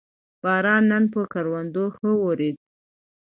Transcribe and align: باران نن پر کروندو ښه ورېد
باران 0.43 0.83
نن 0.91 1.03
پر 1.13 1.23
کروندو 1.33 1.83
ښه 1.95 2.09
ورېد 2.23 2.57